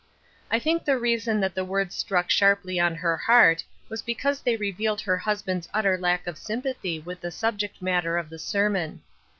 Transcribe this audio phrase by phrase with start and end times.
[0.49, 4.55] I think the reason that the words struck sharply on her heart was bejpause they
[4.57, 9.03] revealed her husband's utter lack of sym pathy with the subject matter of the sermon.